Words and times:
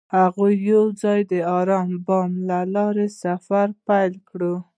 هغوی 0.17 0.53
یوځای 0.71 1.19
د 1.31 1.33
آرام 1.59 1.89
بام 2.05 2.31
له 2.49 2.59
لارې 2.75 3.07
سفر 3.21 3.67
پیل 3.87 4.13
کړ. 4.29 4.41